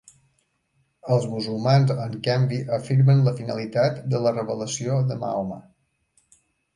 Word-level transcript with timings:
Els 1.15 1.25
musulmans, 1.33 1.91
en 2.05 2.15
canvi, 2.27 2.57
afirmen 2.77 3.21
la 3.27 3.33
finalitat 3.41 3.99
de 4.15 4.23
la 4.23 4.31
revelació 4.39 4.97
de 5.11 5.19
Mahoma. 5.25 5.59